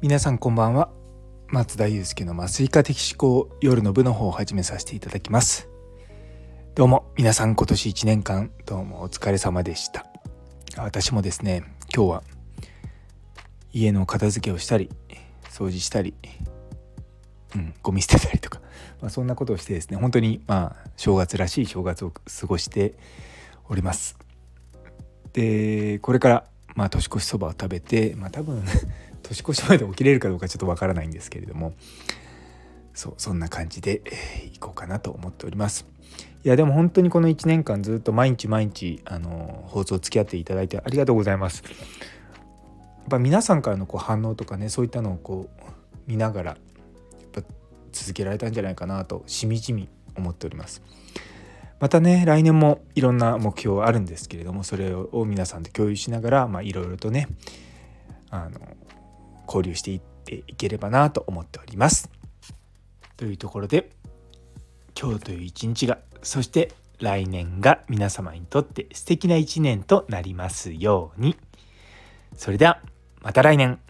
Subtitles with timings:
[0.00, 0.90] 皆さんこんばんは。
[1.48, 5.68] 松田祐介の麻酔科的思考夜の部の方を始めさせていただきます。
[6.76, 10.06] どうも皆さん今年1年間どうもお疲れ様でした。
[10.76, 12.22] 私もですね今日は
[13.72, 14.88] 家の片付けをしたり
[15.50, 16.14] 掃除したり
[17.56, 18.60] うんゴミ捨てたりとか、
[19.00, 22.94] まあ、そんなことをしてですね本当にまあ正月らしい正月を過ごして
[23.68, 24.16] おります。
[25.32, 26.44] でこれから
[26.76, 28.62] まあ年越しそばを食べてまあ多分
[29.28, 31.74] 年越しまで起きれるかどうかちょっとわからないんですけれども
[32.94, 35.86] そうそんな感じで、えー、いこうかなと思っております。
[36.44, 41.62] いやでも本当にこの1年間ずっと毎日毎日あの放送付き合っていただいてありがとうございます。
[41.64, 45.70] やっぱ皆さんからのこう反応とかねそういったのをこう
[46.06, 47.42] 見ながらやっぱ
[47.92, 50.82] 続けられたんじゃないかなとしみじみ思っております。
[51.80, 57.28] またね来年もいろんな目標あるんですけれどもそれを皆さんで共有しながらいろいろとね
[58.30, 58.58] あの
[59.48, 62.10] 交流していっていければなと思っております。
[63.16, 63.90] というところで
[65.00, 71.36] 今日という一日がそして来年が皆様にとって素敵な一年となりますように。
[72.36, 72.80] それでは
[73.22, 73.80] また来年